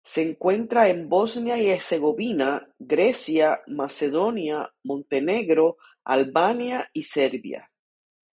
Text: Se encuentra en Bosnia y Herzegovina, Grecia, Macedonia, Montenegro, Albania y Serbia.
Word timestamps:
Se 0.03 0.27
encuentra 0.27 0.89
en 0.89 1.07
Bosnia 1.09 1.59
y 1.59 1.67
Herzegovina, 1.69 2.67
Grecia, 2.79 3.61
Macedonia, 3.67 4.73
Montenegro, 4.81 5.77
Albania 6.05 6.89
y 6.91 7.03
Serbia. 7.03 7.69